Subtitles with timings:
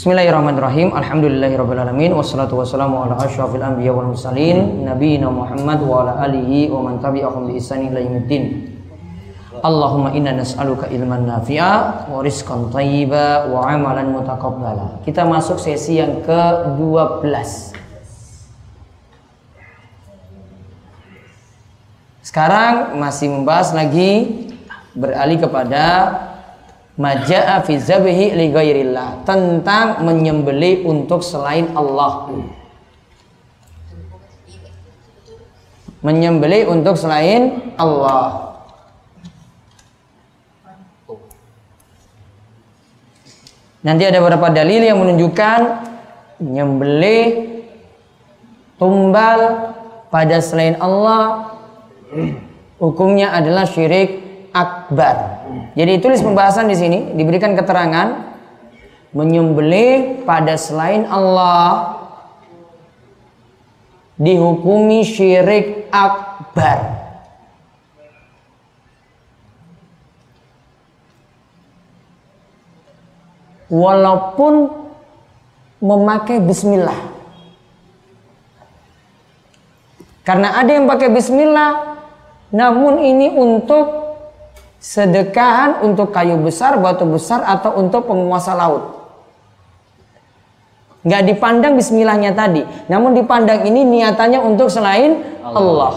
[0.00, 0.96] Bismillahirrahmanirrahim.
[0.96, 7.04] Alhamdulillahirabbil wassalatu wassalamu ala asyrafil anbiya wal mursalin nabiyina Muhammad wa ala alihi wa man
[7.04, 8.00] tabi'ahum bi ihsani ila.
[9.60, 15.04] Allahumma inna nas'aluka ilman nafi'a wa rizqan thayyiba wa amalan mutaqabbala.
[15.04, 17.76] Kita masuk sesi yang ke-12.
[22.24, 24.48] Sekarang masih membahas lagi
[24.96, 25.84] beralih kepada
[26.98, 32.34] Maja'a fi zabihi li ghairillah tentang menyembeli untuk selain Allah.
[36.00, 38.50] Menyembeli untuk selain Allah.
[43.80, 45.60] Nanti ada beberapa dalil yang menunjukkan
[46.40, 47.48] menyembeli
[48.76, 49.72] tumbal
[50.12, 51.56] pada selain Allah
[52.76, 54.20] hukumnya adalah syirik
[54.52, 55.39] akbar.
[55.74, 58.30] Jadi tulis pembahasan di sini diberikan keterangan
[59.10, 61.98] menyembelih pada selain Allah
[64.20, 67.00] dihukumi syirik akbar.
[73.70, 74.54] Walaupun
[75.78, 77.00] memakai bismillah.
[80.26, 81.98] Karena ada yang pakai bismillah
[82.50, 83.99] namun ini untuk
[84.80, 88.96] sedekahan untuk kayu besar, batu besar atau untuk penguasa laut.
[91.04, 95.60] Nggak dipandang bismillahnya tadi, namun dipandang ini niatannya untuk selain Allah.
[95.60, 95.94] Allah.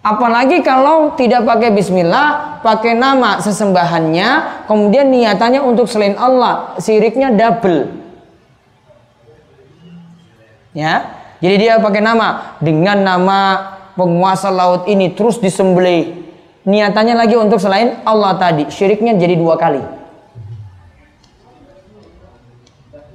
[0.00, 8.00] Apalagi kalau tidak pakai bismillah, pakai nama sesembahannya, kemudian niatannya untuk selain Allah, siriknya double.
[10.72, 13.38] Ya, jadi dia pakai nama dengan nama
[14.00, 16.24] penguasa laut ini terus disembelih.
[16.64, 18.72] Niatannya lagi untuk selain Allah tadi.
[18.72, 19.84] Syiriknya jadi dua kali.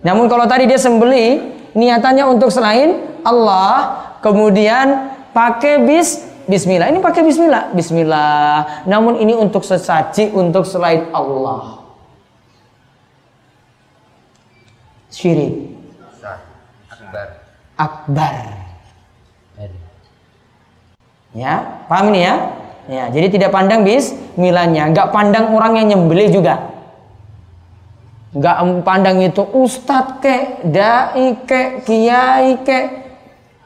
[0.05, 1.41] Namun kalau tadi dia sembelih,
[1.73, 6.93] niatannya untuk selain Allah, kemudian pakai bis bismillah.
[6.93, 8.85] Ini pakai bismillah, bismillah.
[8.85, 11.81] Namun ini untuk sesaji untuk selain Allah.
[15.09, 15.73] Syirik.
[16.91, 17.27] Akbar.
[17.77, 18.64] Akbar.
[21.35, 22.35] Ya, paham ini ya?
[22.87, 26.71] Ya, jadi tidak pandang bismillahnya, nggak pandang orang yang nyembelih juga.
[28.31, 28.57] Nggak
[28.87, 32.79] pandang itu ustadz ke, dai ke, kiai ke.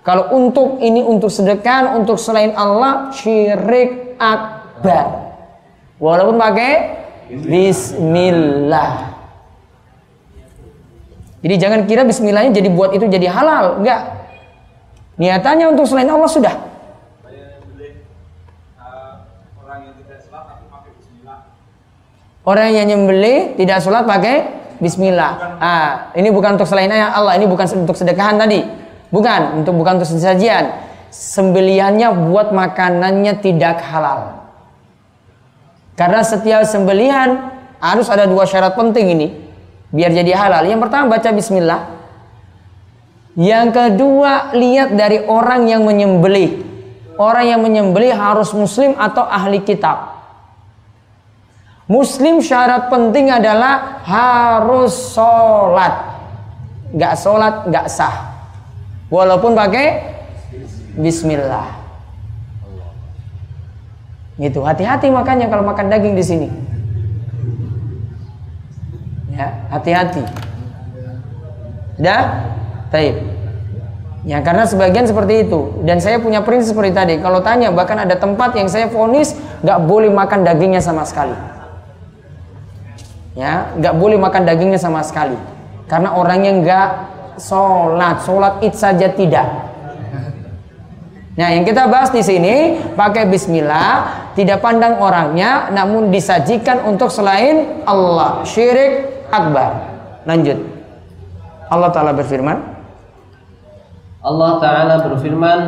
[0.01, 5.35] Kalau untuk ini untuk sedekah, untuk selain Allah, syirik akbar.
[6.01, 6.73] Walaupun pakai
[7.29, 9.13] bismillah.
[11.43, 14.15] Jadi jangan kira bismillahnya jadi buat itu jadi halal, enggak.
[15.19, 16.68] Niatannya untuk selain Allah sudah.
[22.49, 25.59] Orang yang nyembeli tidak sholat pakai Bismillah.
[25.59, 28.63] Ah, ini bukan untuk selain Allah, ini bukan untuk sedekahan tadi.
[29.11, 30.71] Bukan, untuk bukan untuk sesajian.
[31.11, 34.49] Sembelihannya buat makanannya tidak halal.
[35.99, 37.51] Karena setiap sembelihan
[37.83, 39.27] harus ada dua syarat penting ini
[39.91, 40.63] biar jadi halal.
[40.63, 41.81] Yang pertama baca bismillah.
[43.35, 46.65] Yang kedua lihat dari orang yang menyembelih.
[47.19, 50.18] Orang yang menyembelih harus muslim atau ahli kitab.
[51.89, 56.21] Muslim syarat penting adalah harus sholat.
[56.93, 58.29] Gak sholat gak sah.
[59.09, 59.97] Walaupun pakai
[60.93, 61.81] Bismillah.
[64.37, 64.61] Gitu.
[64.61, 66.47] Hati-hati makanya kalau makan daging di sini.
[69.33, 70.21] Ya, hati-hati.
[71.97, 72.53] Dah?
[72.93, 73.17] Taib.
[74.29, 77.15] Ya karena sebagian seperti itu dan saya punya prinsip seperti tadi.
[77.17, 79.33] Kalau tanya bahkan ada tempat yang saya vonis
[79.65, 81.48] nggak boleh makan dagingnya sama sekali
[83.39, 85.39] ya nggak boleh makan dagingnya sama sekali.
[85.87, 86.89] Karena orangnya nggak
[87.39, 88.19] sholat.
[88.27, 89.47] Sholat id saja tidak.
[91.39, 97.79] Nah yang kita bahas di sini pakai Bismillah tidak pandang orangnya namun disajikan untuk selain
[97.87, 98.43] Allah.
[98.43, 99.87] Syirik akbar.
[100.27, 100.59] Lanjut.
[101.71, 102.57] Allah Ta'ala berfirman.
[104.19, 105.59] Allah Ta'ala berfirman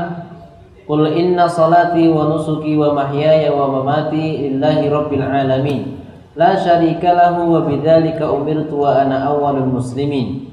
[0.83, 6.00] Qul inna salati wa nusuki wa mahyaya wa mamati lillahi rabbil alamin
[6.31, 10.48] La syarika lahu wa bidzalika umirtu wa ana awwalul muslimin.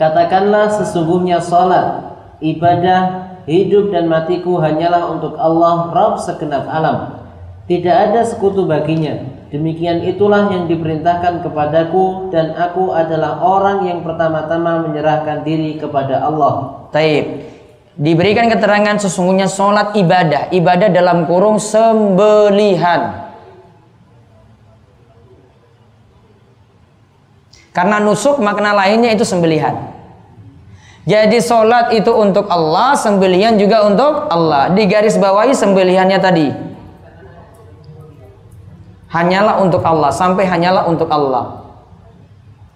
[0.00, 7.28] Katakanlah sesungguhnya salat, ibadah, hidup dan matiku hanyalah untuk Allah Rabb segenap alam.
[7.68, 9.20] Tidak ada sekutu baginya.
[9.52, 16.84] Demikian itulah yang diperintahkan kepadaku dan aku adalah orang yang pertama-tama menyerahkan diri kepada Allah.
[16.88, 17.44] Taib.
[17.98, 20.48] Diberikan keterangan sesungguhnya sholat ibadah.
[20.54, 23.27] Ibadah dalam kurung sembelihan.
[27.78, 29.94] Karena nusuk makna lainnya itu sembelihan.
[31.06, 34.74] Jadi sholat itu untuk Allah, sembelihan juga untuk Allah.
[34.74, 36.50] Di garis bawahi sembelihannya tadi.
[39.14, 41.70] Hanyalah untuk Allah, sampai hanyalah untuk Allah.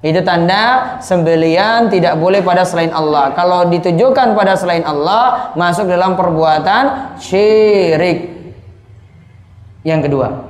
[0.06, 3.34] Itu tanda sembelian tidak boleh pada selain Allah.
[3.34, 8.30] Kalau ditujukan pada selain Allah, masuk dalam perbuatan syirik.
[9.82, 10.46] Yang kedua,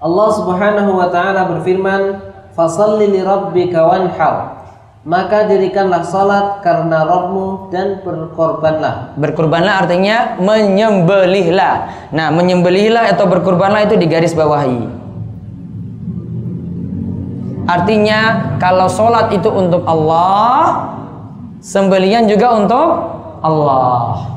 [0.00, 2.25] Allah Subhanahu wa taala berfirman,
[2.56, 4.56] "Fashalli li rabbika wanhar."
[5.06, 9.14] maka dirikanlah salat karena Rabbmu dan berkorbanlah.
[9.14, 12.10] Berkorbanlah artinya menyembelihlah.
[12.10, 15.06] Nah, menyembelihlah atau berkorbanlah itu di garis bawahi.
[17.66, 20.90] Artinya kalau sholat itu untuk Allah,
[21.62, 22.88] sembelihan juga untuk
[23.42, 24.35] Allah.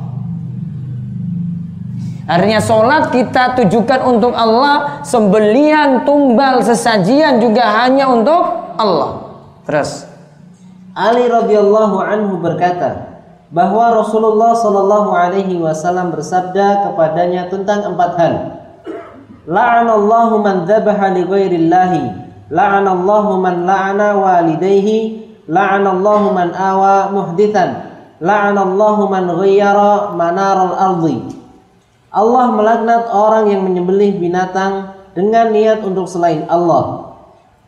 [2.29, 8.37] Artinya sholat kita tujukan untuk Allah, sembelian, tumbal, sesajian juga hanya untuk
[8.77, 9.33] Allah.
[9.65, 10.05] Terus.
[10.93, 13.17] Ali radhiyallahu anhu berkata
[13.49, 18.33] bahwa Rasulullah shallallahu alaihi wasallam bersabda kepadanya tentang empat hal.
[19.49, 22.03] La'anallahu man dzabaha li ghairillahi,
[22.53, 27.89] la'anallahu man la'ana walidayhi, la'anallahu man awa muhdithan,
[28.21, 31.38] la'anallahu man ghayyara manaral ardi.
[32.09, 37.13] Allah melaknat orang yang menyembelih binatang dengan niat untuk selain Allah.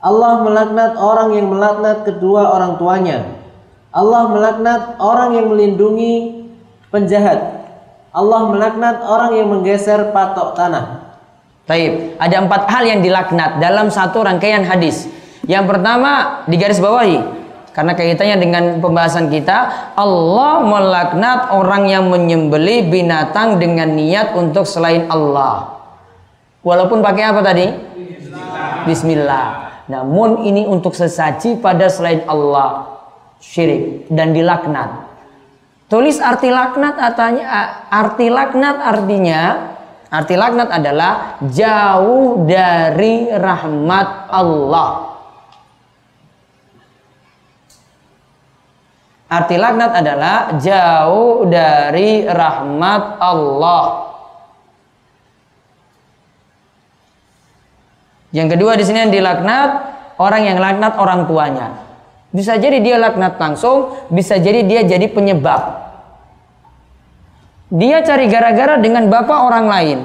[0.01, 3.38] Allah melaknat orang yang melaknat kedua orang tuanya.
[3.93, 6.47] Allah melaknat orang yang melindungi
[6.89, 7.69] penjahat.
[8.09, 11.15] Allah melaknat orang yang menggeser patok tanah.
[11.69, 12.17] Taib.
[12.17, 15.05] Ada empat hal yang dilaknat dalam satu rangkaian hadis.
[15.45, 17.40] Yang pertama di garis bawahi
[17.71, 25.07] karena kaitannya dengan pembahasan kita, Allah melaknat orang yang menyembeli binatang dengan niat untuk selain
[25.07, 25.79] Allah.
[26.68, 27.68] Walaupun pakai apa tadi?
[27.71, 28.83] Bismillah.
[28.83, 29.47] Bismillah.
[29.88, 32.91] Namun ini untuk sesaji pada selain Allah
[33.39, 35.09] syirik dan dilaknat.
[35.91, 37.47] Tulis arti laknat artinya
[37.91, 39.41] arti laknat artinya
[40.07, 45.10] arti laknat adalah jauh dari rahmat Allah.
[49.31, 54.12] Arti laknat adalah jauh dari rahmat Allah.
[58.36, 59.69] Yang kedua di sini yang dilaknat
[60.19, 61.80] orang yang laknat orang tuanya.
[62.36, 65.80] Bisa jadi dia laknat langsung, bisa jadi dia jadi penyebab.
[67.72, 70.00] Dia cari gara-gara dengan bapak orang lain.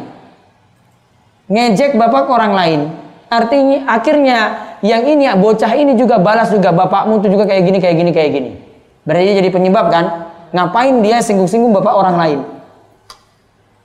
[1.50, 2.80] Ngejek bapak orang lain.
[3.26, 4.38] Artinya akhirnya
[4.86, 8.30] yang ini bocah ini juga balas juga bapakmu tuh juga kayak gini kayak gini kayak
[8.30, 8.65] gini.
[9.06, 10.34] Berarti jadi penyebab kan?
[10.50, 12.40] Ngapain dia singgung-singgung bapak orang lain?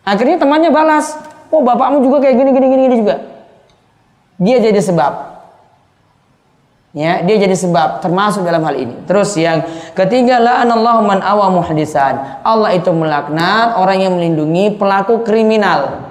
[0.02, 1.14] Akhirnya temannya balas,
[1.54, 3.16] "Oh, bapakmu juga kayak gini gini gini, gini juga."
[4.42, 5.14] dia jadi sebab.
[6.92, 9.08] Ya, dia jadi sebab termasuk dalam hal ini.
[9.08, 9.64] Terus yang
[9.96, 12.44] ketiga la'anallahu man awa muhdisan.
[12.44, 16.04] Allah itu melaknat orang yang melindungi pelaku kriminal.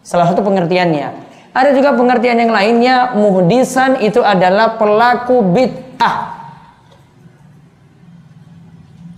[0.00, 1.26] Salah satu pengertiannya.
[1.52, 6.35] Ada juga pengertian yang lainnya muhdisan itu adalah pelaku bid'ah.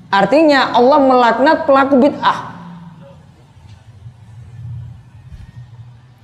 [0.08, 2.38] Artinya Allah melaknat pelaku bid'ah.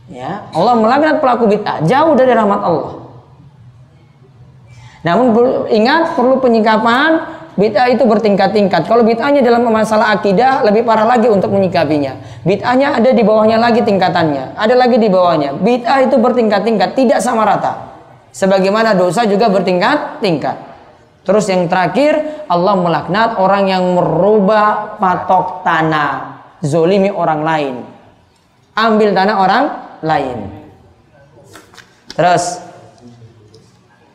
[0.09, 2.95] Ya, Allah melaknat pelaku bid'ah jauh dari rahmat Allah.
[5.05, 5.37] Namun
[5.69, 7.29] ingat perlu penyikapan
[7.61, 8.89] bid'ah itu bertingkat-tingkat.
[8.89, 12.17] Kalau bid'ahnya dalam masalah akidah lebih parah lagi untuk menyikapinya.
[12.41, 15.61] Bid'ahnya ada di bawahnya lagi tingkatannya, ada lagi di bawahnya.
[15.61, 17.93] Bid'ah itu bertingkat-tingkat, tidak sama rata.
[18.33, 20.74] Sebagaimana dosa juga bertingkat-tingkat.
[21.25, 26.11] Terus yang terakhir, Allah melaknat orang yang merubah patok tanah,
[26.61, 27.75] zolimi orang lain.
[28.77, 29.65] Ambil tanah orang
[30.05, 30.39] lain.
[32.13, 32.61] Terus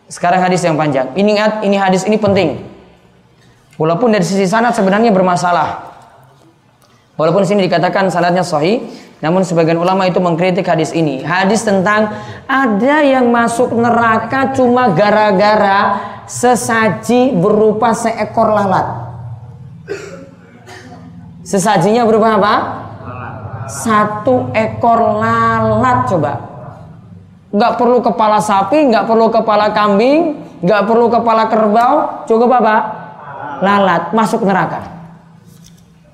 [0.06, 1.10] sekarang hadis yang panjang.
[1.18, 2.62] Ini ini hadis ini penting.
[3.82, 5.90] Walaupun dari sisi sanad sebenarnya bermasalah.
[7.18, 8.86] Walaupun sini dikatakan sanadnya sahih,
[9.20, 11.20] namun sebagian ulama itu mengkritik hadis ini.
[11.20, 12.16] Hadis tentang
[12.48, 18.88] ada yang masuk neraka cuma gara-gara sesaji berupa seekor lalat.
[21.42, 22.56] Sesajinya berupa apa?
[23.70, 26.34] satu ekor lalat coba
[27.54, 32.82] nggak perlu kepala sapi nggak perlu kepala kambing nggak perlu kepala kerbau coba bapak
[33.62, 35.00] lalat masuk neraka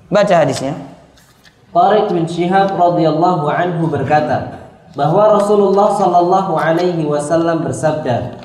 [0.06, 0.74] Baca hadisnya.
[1.74, 8.38] Tariq bin Syihab radhiyallahu anhu berkata bahwa Rasulullah sallallahu alaihi wasallam bersabda,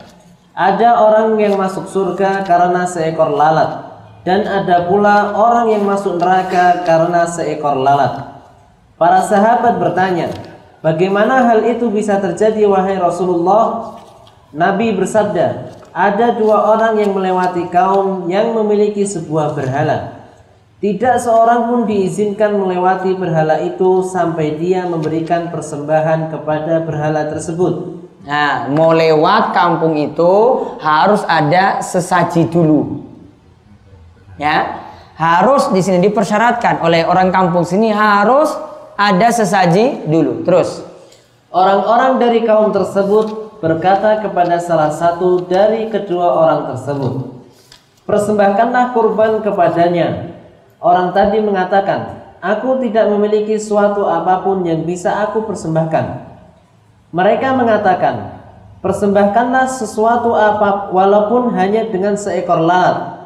[0.52, 3.88] ada orang yang masuk surga karena seekor lalat
[4.28, 8.44] dan ada pula orang yang masuk neraka karena seekor lalat.
[9.00, 10.30] Para sahabat bertanya,
[10.86, 13.98] bagaimana hal itu bisa terjadi wahai Rasulullah?
[14.52, 20.22] Nabi bersabda, ada dua orang yang melewati kaum yang memiliki sebuah berhala.
[20.82, 28.01] Tidak seorang pun diizinkan melewati berhala itu sampai dia memberikan persembahan kepada berhala tersebut.
[28.22, 30.34] Nah, mau lewat kampung itu
[30.78, 33.02] harus ada sesaji dulu.
[34.38, 34.86] Ya,
[35.18, 38.54] harus di sini dipersyaratkan oleh orang kampung sini harus
[38.98, 40.46] ada sesaji dulu.
[40.46, 40.92] Terus
[41.52, 47.44] Orang-orang dari kaum tersebut berkata kepada salah satu dari kedua orang tersebut,
[48.08, 50.32] "Persembahkanlah kurban kepadanya."
[50.80, 56.31] Orang tadi mengatakan, "Aku tidak memiliki suatu apa pun yang bisa aku persembahkan."
[57.12, 58.40] Mereka mengatakan,
[58.80, 63.20] "Persembahkanlah sesuatu apa walaupun hanya dengan seekor lalat."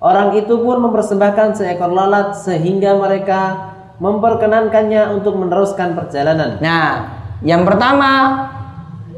[0.00, 6.56] Orang itu pun mempersembahkan seekor lalat sehingga mereka memperkenankannya untuk meneruskan perjalanan.
[6.64, 8.10] Nah, yang pertama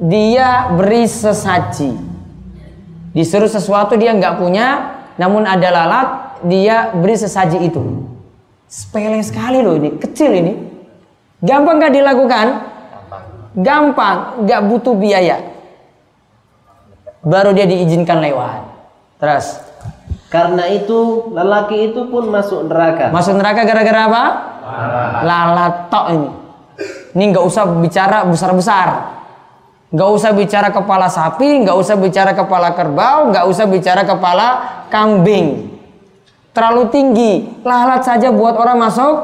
[0.02, 1.94] dia beri sesaji.
[3.14, 6.08] Disuruh sesuatu dia nggak punya, namun ada lalat,
[6.42, 8.02] dia beri sesaji itu.
[8.66, 10.54] Sepele sekali loh ini, kecil ini.
[11.38, 12.46] Gampang nggak dilakukan?
[13.52, 15.40] Gampang, nggak butuh biaya.
[17.22, 18.60] Baru dia diizinkan lewat.
[19.20, 19.60] Terus,
[20.32, 23.12] Karena itu lelaki itu pun masuk neraka.
[23.12, 24.24] masuk neraka gara-gara apa?
[25.22, 26.30] Lalat tok ini.
[27.12, 28.88] Ini nggak usah bicara besar-besar.
[29.92, 34.48] Nggak usah bicara kepala sapi, nggak usah bicara kepala kerbau, nggak usah bicara kepala
[34.88, 35.68] kambing.
[36.56, 39.14] Terlalu tinggi, lalat saja buat orang masuk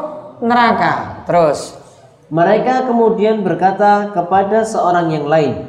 [0.44, 1.24] neraka.
[1.24, 1.77] Terus,
[2.28, 5.64] Mereka kemudian berkata kepada seorang yang lain,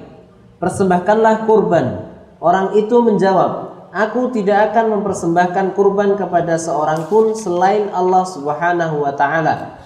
[0.60, 2.12] "Persembahkanlah kurban."
[2.44, 9.16] Orang itu menjawab, "Aku tidak akan mempersembahkan kurban kepada seorang pun selain Allah Subhanahu wa
[9.16, 9.80] taala."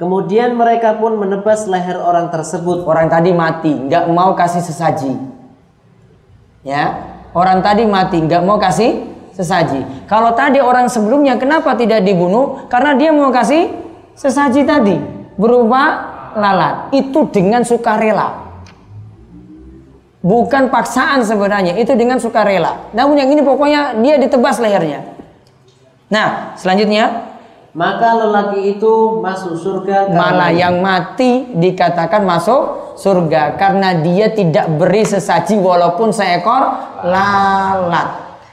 [0.00, 2.88] Kemudian mereka pun menebas leher orang tersebut.
[2.88, 5.12] orang tadi mati, nggak mau kasih sesaji.
[6.64, 7.04] Ya,
[7.36, 9.04] orang tadi mati, nggak mau kasih
[9.36, 10.08] sesaji.
[10.08, 12.64] Kalau tadi orang sebelumnya kenapa tidak dibunuh?
[12.72, 13.68] Karena dia mau kasih
[14.16, 15.82] sesaji tadi berupa
[16.36, 16.92] lalat.
[16.92, 18.50] Itu dengan sukarela.
[20.18, 22.90] Bukan paksaan sebenarnya, itu dengan sukarela.
[22.90, 25.16] Namun yang ini pokoknya dia ditebas lehernya.
[26.10, 27.28] Nah, selanjutnya
[27.78, 35.06] Maka lelaki itu masuk surga malah yang mati dikatakan masuk surga karena dia tidak beri
[35.06, 36.74] sesaji walaupun seekor
[37.06, 38.08] lalat.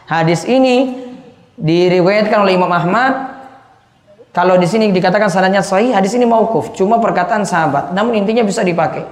[0.05, 1.09] Hadis ini
[1.57, 3.34] diriwayatkan oleh Imam Ahmad.
[4.35, 7.95] Kalau di sini dikatakan sanadnya sahih, hadis ini mauquf, cuma perkataan sahabat.
[7.95, 9.07] Namun intinya bisa dipakai.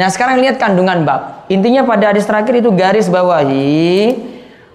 [0.00, 1.44] Nah, sekarang lihat kandungan bab.
[1.52, 4.16] Intinya pada hadis terakhir itu garis bawahi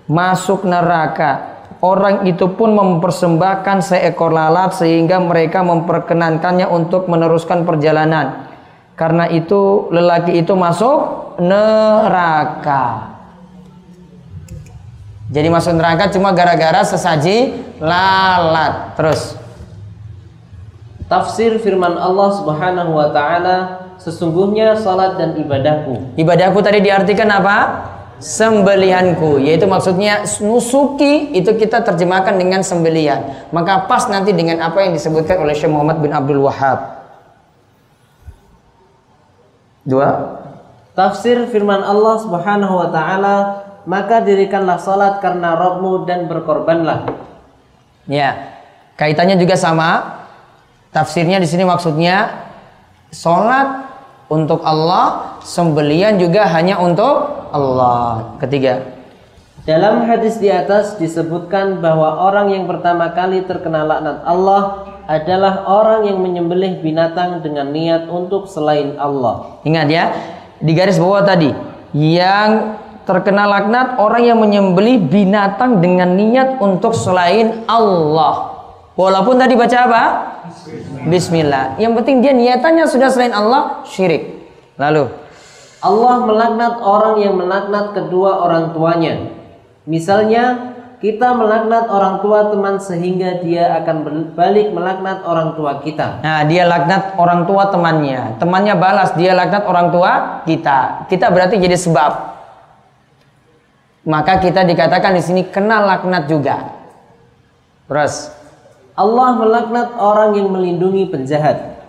[0.05, 1.57] masuk neraka.
[1.81, 8.51] Orang itu pun mempersembahkan seekor lalat sehingga mereka memperkenankannya untuk meneruskan perjalanan.
[8.93, 13.15] Karena itu lelaki itu masuk neraka.
[15.31, 18.99] Jadi masuk neraka cuma gara-gara sesaji lalat.
[18.99, 19.38] Terus
[21.09, 23.57] Tafsir firman Allah Subhanahu wa taala,
[23.97, 26.13] sesungguhnya salat dan ibadahku.
[26.13, 27.57] ibadahku tadi diartikan apa?
[28.21, 33.49] Sembelihanku, yaitu maksudnya nusuki itu kita terjemahkan dengan sembelihan.
[33.49, 37.09] Maka pas nanti dengan apa yang disebutkan oleh Syekh Muhammad bin Abdul Wahab.
[39.81, 40.37] Dua.
[40.93, 43.37] Tafsir firman Allah Subhanahu wa taala,
[43.89, 47.09] maka dirikanlah salat karena Rabbmu dan berkorbanlah.
[48.05, 48.61] Ya,
[48.93, 50.18] kaitannya juga sama.
[50.89, 52.49] Tafsirnya di sini maksudnya
[53.13, 53.89] sholat
[54.29, 58.37] untuk Allah, sembelian juga hanya untuk Allah.
[58.41, 58.97] Ketiga,
[59.69, 66.09] Dalam hadis di atas disebutkan bahwa orang yang pertama kali terkena laknat Allah adalah orang
[66.09, 69.61] yang menyembelih binatang dengan niat untuk selain Allah.
[69.61, 70.09] ingat ya,
[70.57, 71.53] di garis bawah tadi,
[71.93, 78.48] yang terkena laknat orang yang menyembelih binatang dengan niat untuk selain Allah.
[78.99, 80.03] Walaupun tadi baca apa?
[81.07, 81.79] Bismillah.
[81.79, 84.43] Yang penting dia niatannya sudah selain Allah, syirik.
[84.75, 85.07] Lalu,
[85.79, 89.31] Allah melaknat orang yang melaknat kedua orang tuanya.
[89.87, 94.03] Misalnya, kita melaknat orang tua teman sehingga dia akan
[94.35, 96.19] balik melaknat orang tua kita.
[96.19, 98.35] Nah, dia laknat orang tua temannya.
[98.35, 101.07] Temannya balas, dia laknat orang tua kita.
[101.07, 102.35] Kita berarti jadi sebab.
[104.03, 106.75] Maka kita dikatakan di sini kena laknat juga.
[107.87, 108.38] Terus,
[108.99, 111.79] Allah melaknat orang yang melindungi penjahat.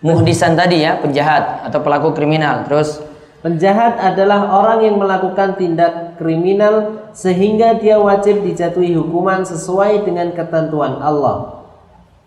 [0.00, 2.64] Muhdisan tadi ya, penjahat atau pelaku kriminal.
[2.64, 3.04] Terus
[3.44, 10.96] Penjahat adalah orang yang melakukan tindak kriminal sehingga dia wajib dijatuhi hukuman sesuai dengan ketentuan
[11.04, 11.63] Allah.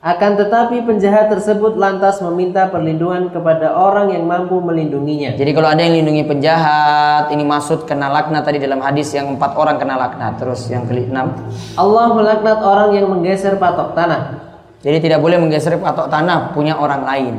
[0.08, 5.36] Akan tetapi penjahat tersebut lantas meminta perlindungan kepada orang yang mampu melindunginya.
[5.36, 9.60] Jadi kalau ada yang lindungi penjahat, ini maksud kena laknat tadi dalam hadis yang empat
[9.60, 10.40] orang kena laknat.
[10.40, 11.36] Terus yang keenam,
[11.76, 14.48] Allah melaknat orang yang menggeser patok tanah.
[14.80, 17.36] jadi tidak boleh menggeser patok tanah punya orang lain.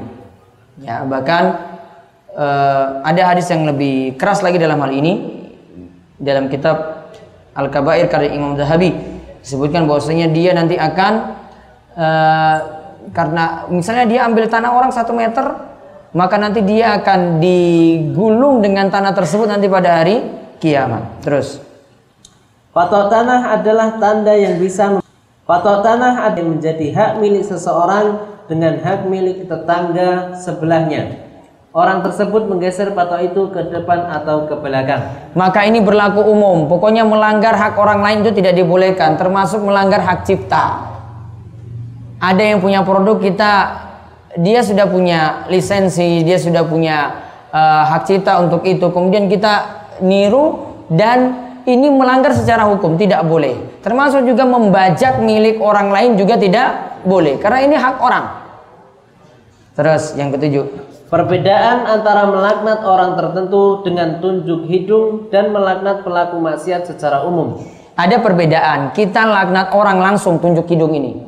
[0.85, 1.73] Ya bahkan
[2.37, 5.41] eh, ada hadis yang lebih keras lagi dalam hal ini
[6.21, 7.09] dalam kitab
[7.57, 8.93] Al Kabair karya Imam Zahabi
[9.41, 11.39] disebutkan bahwasanya dia nanti akan
[11.99, 12.57] eh,
[13.11, 15.45] karena misalnya dia ambil tanah orang satu meter
[16.15, 20.25] maka nanti dia akan digulung dengan tanah tersebut nanti pada hari
[20.57, 21.21] kiamat.
[21.21, 21.61] Terus
[22.73, 25.03] Patok tanah adalah tanda yang bisa
[25.49, 28.21] Patok tanah ada yang menjadi hak milik seseorang
[28.53, 31.25] dengan hak milik tetangga sebelahnya.
[31.73, 35.05] Orang tersebut menggeser patok itu ke depan atau ke belakang.
[35.37, 36.69] Maka ini berlaku umum.
[36.69, 40.98] Pokoknya melanggar hak orang lain itu tidak dibolehkan, termasuk melanggar hak cipta.
[42.19, 43.53] Ada yang punya produk kita,
[44.43, 46.97] dia sudah punya lisensi, dia sudah punya
[47.55, 48.91] eh, hak cipta untuk itu.
[48.91, 53.81] Kemudian kita niru dan ini melanggar secara hukum, tidak boleh.
[53.85, 58.27] Termasuk juga membajak milik orang lain juga tidak boleh, karena ini hak orang.
[59.79, 66.85] Terus yang ketujuh, Perbedaan antara melaknat orang tertentu dengan tunjuk hidung dan melaknat pelaku maksiat
[66.85, 67.65] secara umum.
[67.97, 68.93] Ada perbedaan.
[68.93, 71.28] Kita laknat orang langsung tunjuk hidung ini.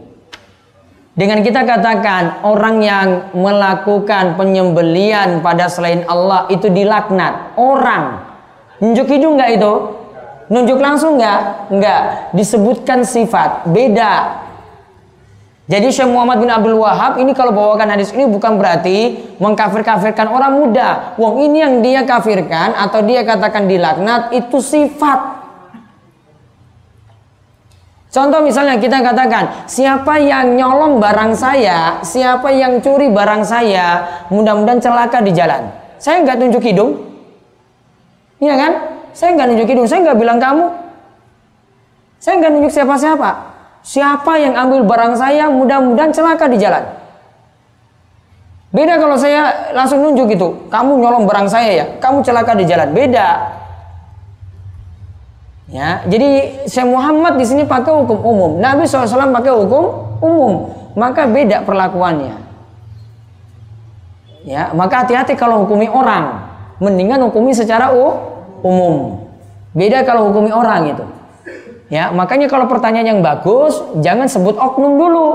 [1.21, 7.61] Dengan kita katakan orang yang melakukan penyembelian pada selain Allah itu dilaknat.
[7.61, 8.25] Orang.
[8.81, 9.73] Nunjuk hidung nggak itu?
[10.49, 11.69] Nunjuk langsung nggak?
[11.77, 12.01] Nggak.
[12.33, 13.69] Disebutkan sifat.
[13.69, 14.41] Beda.
[15.69, 20.57] Jadi Syekh Muhammad bin Abdul Wahab ini kalau bawakan hadis ini bukan berarti mengkafir-kafirkan orang
[20.57, 21.21] muda.
[21.21, 25.40] Wong ini yang dia kafirkan atau dia katakan dilaknat itu sifat.
[28.11, 34.03] Contoh misalnya kita katakan, siapa yang nyolong barang saya, siapa yang curi barang saya,
[34.35, 35.71] mudah-mudahan celaka di jalan.
[36.03, 36.99] Saya nggak tunjuk hidung,
[38.43, 38.73] iya kan?
[39.15, 40.67] Saya nggak tunjuk hidung, saya nggak bilang kamu.
[42.19, 43.31] Saya nggak nunjuk siapa-siapa.
[43.87, 46.83] Siapa yang ambil barang saya, mudah-mudahan celaka di jalan.
[48.75, 52.91] Beda kalau saya langsung nunjuk gitu, kamu nyolong barang saya ya, kamu celaka di jalan.
[52.91, 53.55] Beda.
[55.71, 58.51] Ya, jadi Syekh Muhammad di sini pakai hukum umum.
[58.59, 59.85] Nabi SAW pakai hukum
[60.19, 60.53] umum.
[60.99, 62.35] Maka beda perlakuannya.
[64.43, 66.51] Ya, maka hati-hati kalau hukumi orang.
[66.83, 67.95] Mendingan hukumi secara
[68.67, 69.23] umum.
[69.71, 71.07] Beda kalau hukumi orang itu.
[71.87, 75.29] Ya, makanya kalau pertanyaan yang bagus, jangan sebut oknum dulu.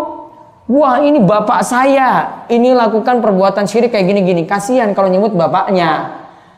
[0.66, 4.44] Wah, ini bapak saya, ini lakukan perbuatan syirik kayak gini-gini.
[4.44, 6.12] Kasihan kalau nyebut bapaknya.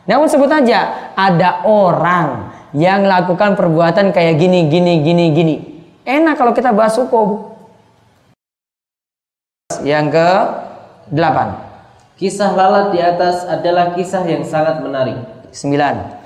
[0.08, 5.54] Namun sebut aja, ada orang yang lakukan perbuatan kayak gini, gini, gini, gini.
[6.04, 7.56] Enak kalau kita bahas hukum.
[9.84, 10.28] Yang ke
[11.12, 11.68] delapan,
[12.18, 15.22] Kisah lalat di atas adalah kisah yang sangat menarik.
[15.54, 16.18] sembilan.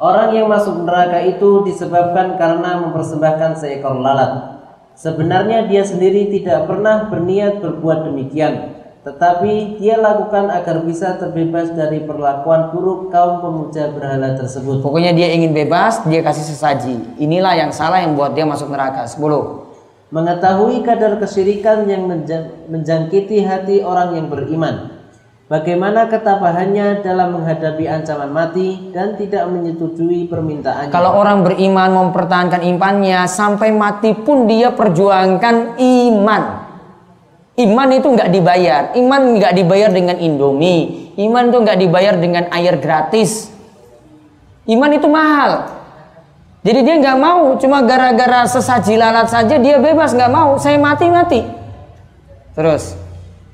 [0.00, 4.56] Orang yang masuk neraka itu disebabkan karena mempersembahkan seekor lalat.
[4.96, 8.72] Sebenarnya dia sendiri tidak pernah berniat berbuat demikian,
[9.04, 14.80] tetapi dia lakukan agar bisa terbebas dari perlakuan buruk kaum pemuja berhala tersebut.
[14.80, 17.20] Pokoknya dia ingin bebas, dia kasih sesaji.
[17.20, 19.04] Inilah yang salah yang buat dia masuk neraka.
[19.04, 19.68] Sepuluh.
[20.08, 24.96] Mengetahui kadar kesyirikan yang menja- menjangkiti hati orang yang beriman.
[25.52, 30.88] Bagaimana ketabahannya dalam menghadapi ancaman mati dan tidak menyetujui permintaannya.
[30.88, 36.63] Kalau orang beriman mempertahankan imannya sampai mati pun dia perjuangkan iman.
[37.54, 38.82] Iman itu nggak dibayar.
[38.98, 41.14] Iman nggak dibayar dengan Indomie.
[41.14, 43.50] Iman itu nggak dibayar dengan air gratis.
[44.66, 45.70] Iman itu mahal.
[46.64, 50.58] Jadi dia nggak mau cuma gara-gara sesaji lalat saja dia bebas nggak mau.
[50.58, 51.40] Saya mati mati.
[52.58, 53.04] Terus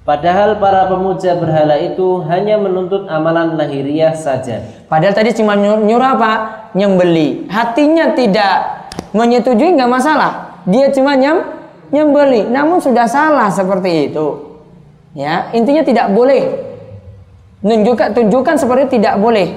[0.00, 4.64] Padahal para pemuja berhala itu hanya menuntut amalan lahiriah saja.
[4.88, 6.32] Padahal tadi cuma nyuruh, nyuruh apa?
[6.72, 7.46] Nyembeli.
[7.52, 10.64] Hatinya tidak menyetujui nggak masalah.
[10.64, 11.44] Dia cuma nyem,
[11.90, 12.46] nyembeli.
[12.48, 14.26] Namun sudah salah seperti itu.
[15.14, 16.70] Ya, intinya tidak boleh.
[17.61, 19.53] Nunjukkan tunjukkan seperti itu tidak boleh.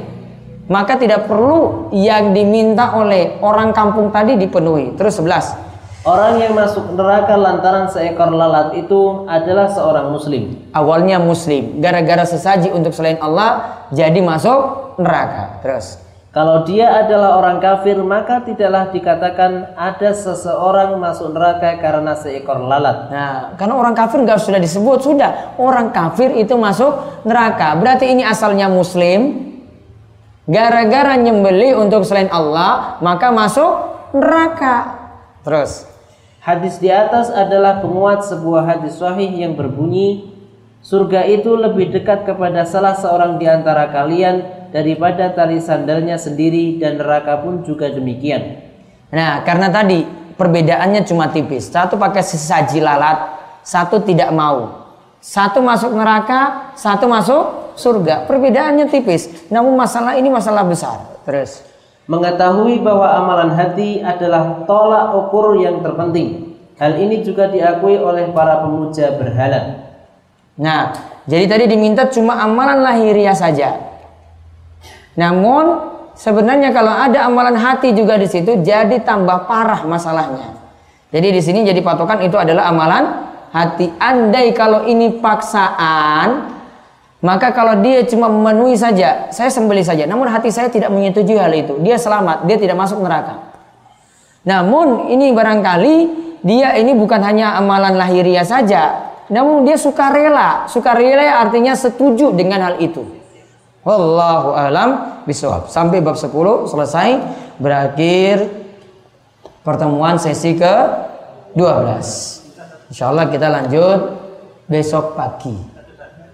[0.67, 4.95] Maka tidak perlu yang diminta oleh orang kampung tadi dipenuhi.
[4.97, 5.63] Terus 11.
[6.03, 10.67] Orang yang masuk neraka lantaran seekor lalat itu adalah seorang muslim.
[10.75, 15.63] Awalnya muslim, gara-gara sesaji untuk selain Allah jadi masuk neraka.
[15.63, 22.57] Terus Kalau dia adalah orang kafir, maka tidaklah dikatakan ada seseorang masuk neraka karena seekor
[22.57, 23.13] lalat.
[23.13, 27.77] Nah, karena orang kafir nggak sudah disebut sudah orang kafir itu masuk neraka.
[27.77, 29.53] Berarti ini asalnya muslim.
[30.49, 33.71] Gara-gara nyembeli untuk selain Allah, maka masuk
[34.17, 35.05] neraka.
[35.45, 35.85] Terus,
[36.43, 40.27] Hadis di atas adalah penguat sebuah hadis sahih yang berbunyi,
[40.83, 46.97] surga itu lebih dekat kepada salah seorang di antara kalian daripada tali sandalnya sendiri dan
[46.97, 48.57] neraka pun juga demikian.
[49.13, 50.01] Nah, karena tadi
[50.33, 51.69] perbedaannya cuma tipis.
[51.69, 54.89] Satu pakai sesaji lalat, satu tidak mau.
[55.21, 57.43] Satu masuk neraka, satu masuk
[57.77, 58.25] surga.
[58.25, 59.29] Perbedaannya tipis.
[59.53, 61.21] Namun masalah ini masalah besar.
[61.23, 61.61] Terus.
[62.09, 66.59] Mengetahui bahwa amalan hati adalah tolak ukur yang terpenting.
[66.75, 69.93] Hal ini juga diakui oleh para pemuja berhala.
[70.59, 70.91] Nah,
[71.23, 73.92] jadi tadi diminta cuma amalan lahiriah saja.
[75.13, 80.57] Namun sebenarnya kalau ada amalan hati juga di situ jadi tambah parah masalahnya.
[81.13, 83.03] Jadi di sini jadi patokan itu adalah amalan
[83.53, 83.93] hati.
[84.01, 86.49] Andai kalau ini paksaan,
[87.21, 90.09] maka kalau dia cuma memenuhi saja, saya sembeli saja.
[90.09, 91.77] Namun hati saya tidak menyetujui hal itu.
[91.85, 93.53] Dia selamat, dia tidak masuk neraka.
[94.43, 95.95] Namun ini barangkali
[96.43, 100.67] dia ini bukan hanya amalan lahiriah saja, namun dia suka rela.
[100.67, 103.22] Suka rela artinya setuju dengan hal itu.
[103.83, 105.67] Wallahu alam bisawab.
[105.67, 106.31] Sampai bab 10
[106.71, 107.19] selesai
[107.59, 108.47] berakhir
[109.59, 110.75] pertemuan sesi ke
[111.55, 112.91] 12.
[112.95, 113.99] Insyaallah kita lanjut
[114.71, 115.51] besok pagi.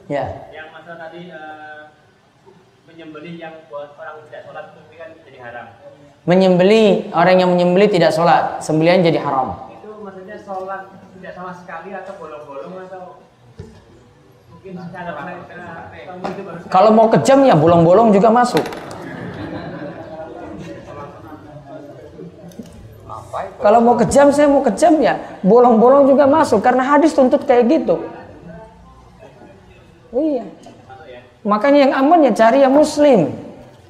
[0.06, 0.50] Ya.
[0.54, 1.90] Yang masalah tadi uh,
[2.86, 5.66] menyembelih yang buat orang tidak sholat itu kan jadi haram.
[6.30, 9.58] Menyembeli orang yang menyembeli tidak sholat, sembelihan jadi haram.
[9.74, 10.86] Itu maksudnya sholat
[11.18, 13.22] tidak sama sekali atau bolong-bolong atau
[16.67, 18.63] Kalau mau kejam ya bolong-bolong juga masuk.
[23.60, 28.04] Kalau mau kejam saya mau kejam ya bolong-bolong juga masuk karena hadis tuntut kayak gitu.
[30.12, 30.43] Iya.
[31.48, 33.32] Makanya yang aman ya cari yang muslim.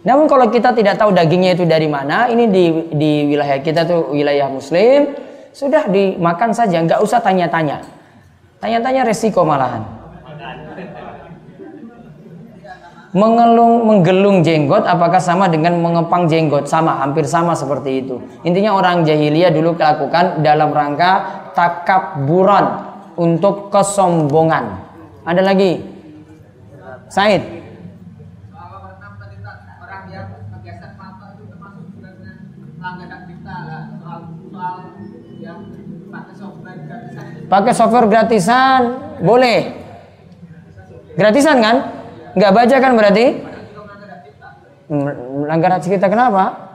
[0.05, 4.13] Namun kalau kita tidak tahu dagingnya itu dari mana, ini di di wilayah kita tuh
[4.15, 5.17] wilayah muslim,
[5.51, 7.83] sudah dimakan saja, nggak usah tanya-tanya.
[8.61, 9.98] Tanya-tanya resiko malahan
[13.09, 16.69] mengelung menggelung jenggot apakah sama dengan mengepang jenggot?
[16.69, 18.21] Sama hampir sama seperti itu.
[18.45, 21.11] Intinya orang jahiliyah dulu melakukan dalam rangka
[21.57, 22.85] takaburan
[23.17, 24.85] untuk kesombongan.
[25.25, 25.81] Ada lagi?
[27.09, 27.41] Said?
[37.49, 38.81] Pakai software gratisan.
[39.25, 39.73] Boleh.
[41.17, 41.98] Gratisan kan
[42.39, 43.25] Nggak baca kan berarti?
[44.87, 46.71] Melanggar hati kita kenapa?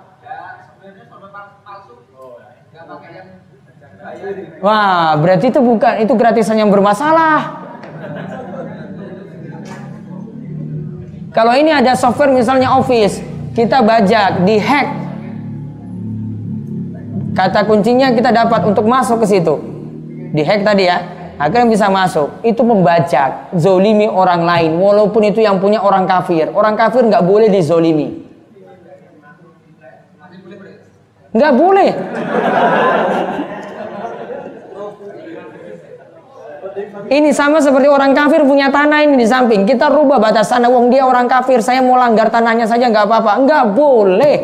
[4.61, 7.65] Wah, berarti itu bukan itu gratisan yang bermasalah.
[11.33, 13.25] Kalau ini ada software misalnya Office,
[13.57, 14.87] kita bajak, dihack.
[17.35, 19.59] Kata kuncinya kita dapat untuk masuk ke situ.
[20.37, 25.83] Dihack tadi ya agar bisa masuk itu membajak zolimi orang lain walaupun itu yang punya
[25.83, 26.51] orang kafir.
[26.55, 28.23] Orang kafir nggak boleh dizolimi.
[31.35, 31.91] Nggak boleh.
[37.05, 39.67] Ini sama seperti orang kafir punya tanah ini di samping.
[39.67, 43.33] Kita rubah batas tanah wong dia orang kafir saya mau langgar tanahnya saja nggak apa-apa.
[43.43, 44.39] Nggak boleh.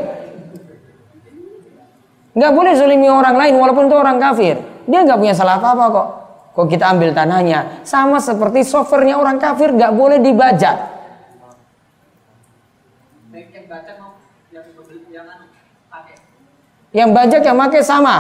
[2.35, 4.59] Nggak boleh zolimi orang lain walaupun itu orang kafir.
[4.91, 6.20] Dia nggak punya salah apa-apa kok
[6.51, 7.87] Kok kita ambil tanahnya?
[7.87, 10.99] Sama seperti softwarenya orang kafir nggak boleh dibajak.
[16.91, 18.17] Yang bajak yang pakai sama.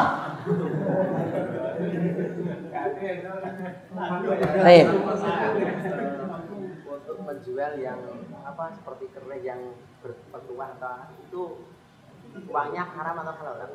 [4.62, 4.86] Baik.
[6.86, 7.98] Untuk menjual yang
[8.46, 9.74] apa seperti keris yang
[10.06, 10.70] berpetuah
[11.18, 11.42] itu
[12.46, 13.70] uangnya haram atau halal?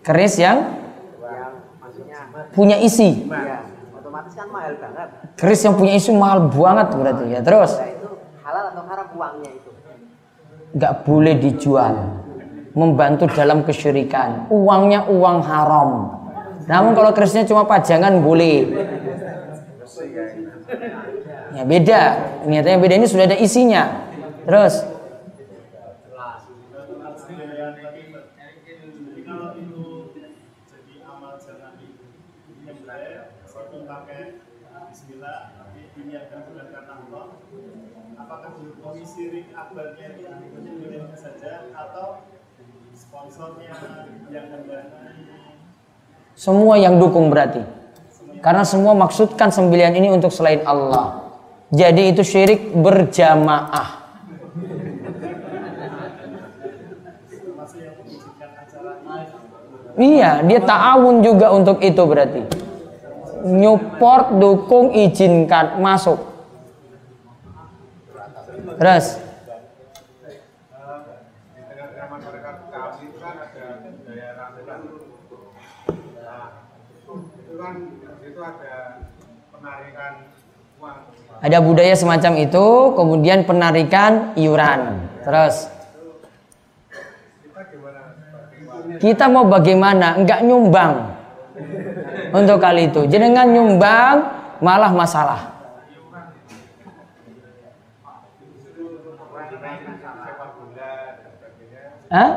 [0.00, 0.80] Keris yang
[1.20, 2.20] yang maksudnya
[2.56, 3.28] punya isi.
[3.28, 3.81] Ya
[4.12, 5.08] otomatis kan mahal banget.
[5.40, 7.40] Keris yang punya isu mahal banget berarti ya.
[7.40, 7.70] Terus?
[7.80, 8.08] Nah, itu
[8.44, 9.70] halal atau haram uangnya itu?
[10.76, 11.94] Gak boleh dijual.
[12.76, 14.52] Membantu dalam kesyirikan.
[14.52, 15.90] Uangnya uang haram.
[16.68, 18.68] Namun kalau kerisnya cuma pajangan boleh.
[21.56, 22.00] Ya beda.
[22.44, 24.12] Niatnya beda ini sudah ada isinya.
[24.44, 24.92] Terus?
[34.92, 37.26] Bismillah tapi diniatkan bukan karena Allah
[38.12, 42.22] apakah dihukumi syirik akbarnya itu berikutnya milihnya saja atau
[42.94, 43.72] sponsornya
[44.30, 44.46] yang
[46.32, 47.62] Semua yang dukung berarti.
[48.42, 51.22] Karena semua maksudkan sembilan ini untuk selain Allah.
[51.70, 54.02] Jadi itu syirik berjamaah.
[59.92, 62.40] Iya, dia ta'awun juga untuk itu berarti.
[63.44, 66.16] Nyupport, dukung, izinkan masuk.
[68.80, 69.20] Terus,
[71.52, 74.80] di tengah-tengah masyarakat kami itu kan ada budaya ramelan.
[76.24, 76.48] Nah,
[77.36, 77.74] itu kan
[78.24, 78.74] itu ada
[79.52, 80.14] penarikan
[80.80, 81.00] uang.
[81.42, 85.10] Ada budaya semacam itu, kemudian penarikan iuran.
[85.26, 85.68] Terus,
[89.02, 90.14] Kita mau bagaimana?
[90.14, 91.10] Enggak nyumbang
[92.30, 93.02] untuk kali itu.
[93.10, 94.16] Jenengan nyumbang
[94.62, 95.40] malah masalah.
[102.12, 102.30] Hah?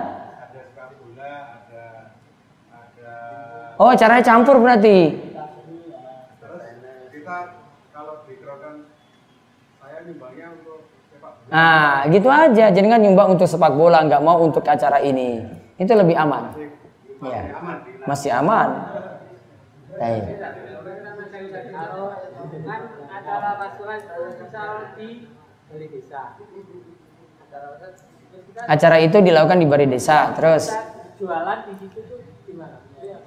[3.76, 5.20] Oh, caranya campur berarti.
[6.39, 6.63] terus
[7.12, 7.38] kita
[7.91, 8.88] kalau dikerokan
[9.84, 11.45] saya nyumbangnya untuk sepak bola.
[11.56, 12.68] Nah, gitu aja.
[12.68, 15.39] Jangan nyumbang untuk sepak bola, nggak mau untuk acara ini.
[15.80, 16.52] Itu lebih aman.
[17.24, 17.56] Ya,
[18.04, 18.91] masih aman.
[19.96, 20.36] Baik.
[27.56, 27.91] Kalau kan
[28.68, 30.36] acara itu dilakukan di balai desa.
[30.36, 30.76] Terus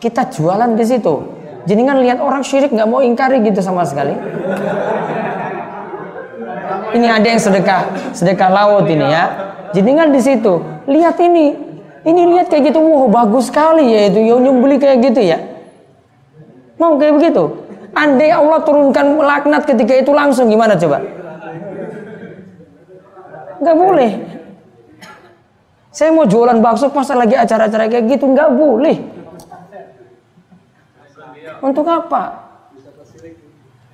[0.04, 1.14] kita jualan di situ.
[1.64, 4.12] Jadi kan lihat orang syirik nggak mau ingkari gitu sama sekali.
[6.94, 7.82] Ini ada yang sedekah,
[8.16, 9.24] sedekah laut ini ya.
[9.76, 11.52] Jadi di situ lihat ini,
[12.08, 15.38] ini lihat kayak gitu, wah bagus sekali ya itu, yang nyembeli kayak gitu ya.
[16.80, 17.44] Mau kayak begitu?
[17.92, 21.02] Andai Allah turunkan laknat ketika itu langsung gimana coba?
[23.58, 24.10] Nggak boleh.
[25.90, 28.96] Saya mau jualan bakso pas lagi acara-acara kayak gitu nggak boleh.
[31.58, 32.48] Untuk apa?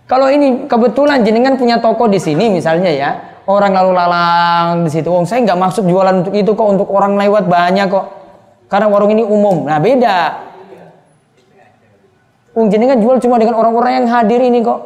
[0.05, 3.11] Kalau ini kebetulan jenengan punya toko di sini misalnya ya,
[3.49, 5.09] orang lalu lalang di situ.
[5.09, 8.07] Wong saya nggak maksud jualan untuk itu kok untuk orang lewat banyak kok.
[8.69, 9.65] Karena warung ini umum.
[9.65, 10.45] Nah beda.
[12.53, 14.81] Wong jenengan jual cuma dengan orang-orang yang hadir ini kok.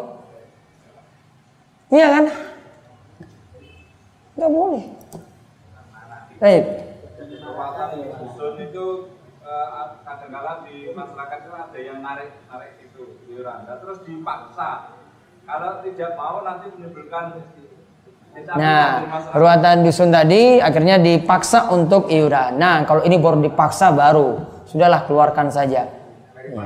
[1.90, 2.24] Iya kan?
[4.38, 4.82] Nggak boleh.
[6.38, 6.64] Baik.
[8.68, 8.86] itu
[10.04, 14.97] kadang-kala di masyarakat itu ada yang narik narik itu iuran terus dipaksa
[15.48, 17.24] kalau tidak mau nanti menimbulkan
[18.54, 19.02] Nah,
[19.34, 22.54] ruatan dusun tadi akhirnya dipaksa untuk iuran.
[22.54, 25.90] Nah, kalau ini baru dipaksa baru, sudahlah keluarkan saja.
[25.90, 26.64] Ya.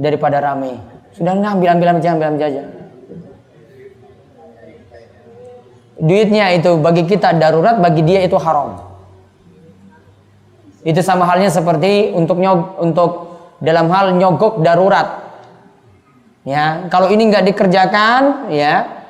[0.00, 0.80] Daripada rame.
[1.12, 2.64] Sudah nah, ambil ambil ambil ambil aja.
[6.00, 8.80] Duitnya itu bagi kita darurat, bagi dia itu haram.
[10.88, 13.10] Itu sama halnya seperti untuk nyog, untuk
[13.60, 15.23] dalam hal nyogok darurat.
[16.44, 19.04] Ya, kalau ini nggak dikerjakan, ya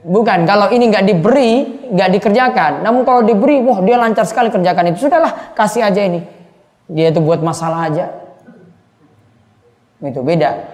[0.00, 1.52] Bukan, kalau ini nggak diberi,
[1.92, 2.80] nggak dikerjakan.
[2.80, 5.04] Namun kalau diberi, wah dia lancar sekali kerjakan itu.
[5.04, 6.24] Sudahlah, kasih aja ini.
[6.88, 8.08] Dia itu buat masalah aja.
[10.00, 10.72] Itu beda.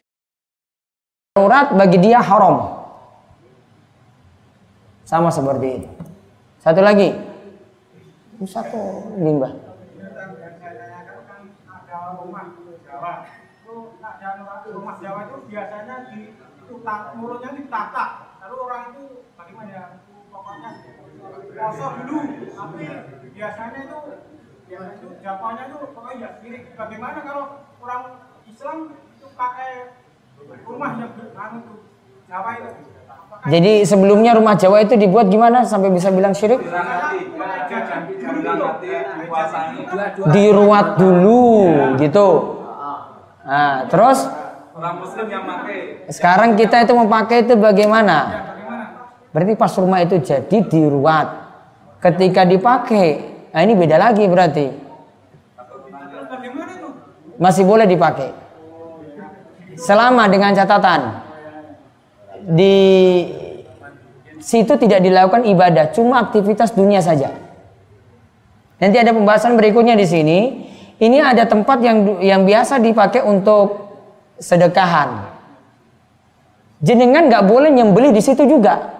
[1.34, 2.86] Darurat bagi dia haram.
[5.02, 5.88] Sama seperti itu.
[6.62, 7.10] Satu lagi.
[8.46, 9.50] Satu limbah.
[12.86, 13.26] Jawa
[14.14, 16.20] itu ada rumah Jawa itu biasanya di
[17.18, 18.06] mulutnya ditata
[18.46, 19.02] lalu orang itu
[19.34, 19.84] bagaimana ya?
[20.30, 20.70] Pokoknya
[21.56, 22.20] kosong dulu.
[22.54, 22.82] Tapi
[23.34, 23.98] biasanya itu
[24.66, 27.44] ya itu Japanya itu pokoknya ya sirik bagaimana kalau
[27.82, 28.02] orang
[28.46, 28.76] Islam
[29.18, 29.70] itu pakai
[30.66, 31.74] rumah yang anu itu
[32.26, 32.70] Jawa itu?
[33.06, 35.62] Apakah Jadi sebelumnya rumah Jawa itu dibuat gimana?
[35.62, 36.58] Sampai bisa bilang syirik?
[40.34, 41.70] Diruat dulu
[42.02, 42.26] gitu.
[43.46, 44.26] Nah, terus
[44.74, 48.18] orang muslim yang pakai sekarang kita itu memakai itu bagaimana?
[49.30, 51.46] Berarti pas rumah itu jadi diruat.
[52.02, 53.06] Ketika dipakai,
[53.54, 54.66] nah ini beda lagi berarti.
[57.36, 58.32] Masih boleh dipakai.
[59.76, 61.20] Selama dengan catatan
[62.48, 62.76] di
[64.40, 67.30] situ tidak dilakukan ibadah, cuma aktivitas dunia saja.
[68.80, 70.38] Nanti ada pembahasan berikutnya di sini.
[70.96, 73.92] Ini ada tempat yang yang biasa dipakai untuk
[74.40, 75.28] sedekahan.
[76.80, 78.96] Jenengan nggak boleh nyembeli di situ juga.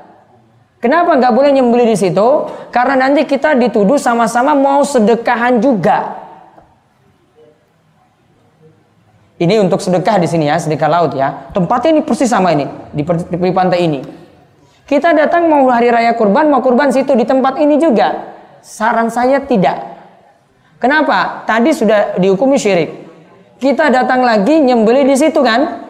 [0.76, 2.28] Kenapa nggak boleh nyembeli di situ?
[2.68, 6.24] Karena nanti kita dituduh sama-sama mau sedekahan juga.
[9.36, 11.52] Ini untuk sedekah di sini ya, sedekah laut ya.
[11.52, 14.00] Tempatnya ini persis sama ini, di, di pantai ini.
[14.88, 18.32] Kita datang mau hari raya kurban, mau kurban situ di tempat ini juga.
[18.64, 19.95] Saran saya tidak.
[20.76, 21.48] Kenapa?
[21.48, 22.92] Tadi sudah dihukumi syirik.
[23.56, 25.88] Kita datang lagi nyembeli di situ kan?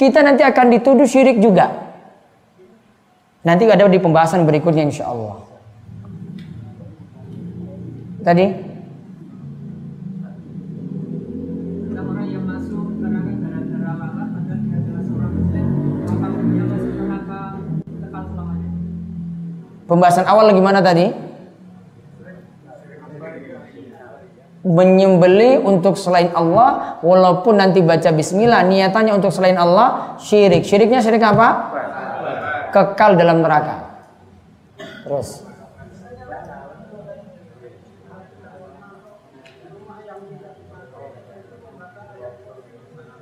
[0.00, 1.68] Kita nanti akan dituduh syirik juga.
[3.44, 5.36] Nanti ada di pembahasan berikutnya insya Allah.
[8.22, 8.72] Tadi
[19.82, 21.31] Pembahasan awal gimana tadi?
[24.62, 30.62] Menyembeli untuk selain Allah walaupun nanti baca bismillah niatannya untuk selain Allah syirik.
[30.62, 31.74] Syiriknya syirik apa?
[32.70, 33.90] Kekal dalam neraka.
[34.78, 35.42] Terus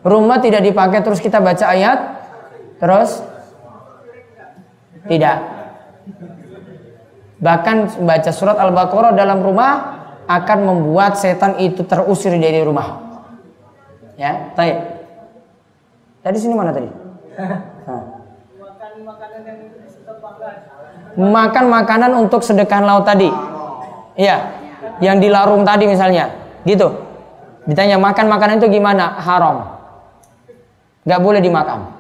[0.01, 1.99] Rumah tidak dipakai terus kita baca ayat
[2.81, 3.21] terus
[5.05, 5.45] tidak
[7.41, 10.00] Bahkan baca surat Al-Baqarah dalam rumah
[10.31, 13.03] akan membuat setan itu terusir dari rumah.
[14.15, 14.79] Ya, baik.
[16.23, 16.87] Tadi sini mana tadi?
[21.19, 23.27] Makan makanan untuk sedekah laut tadi.
[24.15, 24.55] Iya.
[25.03, 26.31] Yang di larung tadi misalnya.
[26.63, 26.87] Gitu.
[27.67, 29.19] Ditanya makan makanan itu gimana?
[29.19, 29.81] Haram.
[31.09, 31.91] Gak boleh dimakan.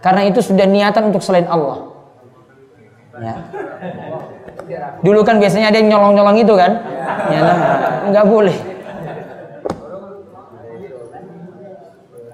[0.00, 1.92] Karena itu sudah niatan untuk selain Allah.
[3.20, 3.36] Ya.
[5.00, 6.72] Dulu kan biasanya ada yang nyolong-nyolong itu kan?
[7.30, 7.56] Ya, nah,
[8.12, 8.56] nggak boleh.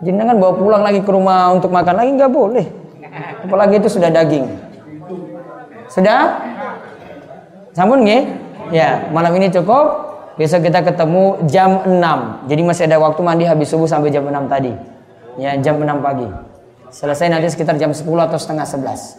[0.04, 2.66] Jenengan bawa pulang lagi ke rumah untuk makan lagi nggak boleh.
[3.48, 4.44] Apalagi itu sudah daging.
[5.88, 6.42] Sudah?
[7.72, 8.22] Sampun nggih?
[8.74, 10.04] Ya, malam ini cukup.
[10.36, 12.44] Besok kita ketemu jam 6.
[12.52, 14.76] Jadi masih ada waktu mandi habis subuh sampai jam 6 tadi.
[15.40, 16.28] Ya, jam 6 pagi.
[16.92, 19.16] Selesai nanti sekitar jam 10 atau setengah 11.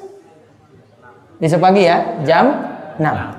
[1.42, 3.38] Besok pagi ya, jam Nah,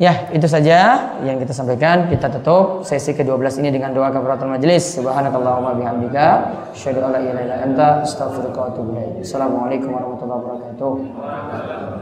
[0.00, 2.10] ya itu saja yang kita sampaikan.
[2.10, 4.98] Kita tutup sesi ke-12 ini dengan doa kafaratul majelis.
[4.98, 6.26] Subhanakallahumma bihamdika,
[6.74, 9.22] asyhadu an la ilaha illa anta, astaghfiruka wa atubu ilaik.
[9.22, 12.01] Assalamualaikum warahmatullahi wabarakatuh.